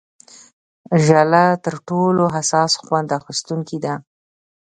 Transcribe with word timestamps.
ژله 1.05 1.45
تر 1.65 1.75
ټولو 1.87 2.23
حساس 2.35 2.71
خوند 2.83 3.09
اخیستونکې 3.19 3.77
ده. 3.83 3.93